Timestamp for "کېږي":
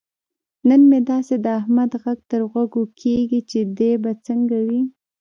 3.01-3.39